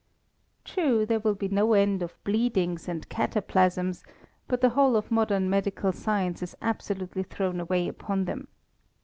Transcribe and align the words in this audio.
True 0.65 1.05
there 1.05 1.19
will 1.19 1.35
be 1.35 1.47
no 1.47 1.73
end 1.73 2.01
of 2.01 2.17
bleedings 2.23 2.87
and 2.87 3.07
cataplasms, 3.07 4.03
but 4.47 4.59
the 4.61 4.69
whole 4.69 4.95
of 4.95 5.11
modern 5.11 5.47
medical 5.47 5.91
science 5.91 6.41
is 6.41 6.57
absolutely 6.59 7.21
thrown 7.21 7.59
away 7.59 7.87
upon 7.87 8.25
them. 8.25 8.47